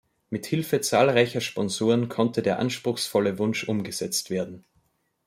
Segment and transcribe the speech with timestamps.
[0.31, 4.65] Mit Hilfe zahlreicher Sponsoren konnte der anspruchsvolle Wunsch umgesetzt werden.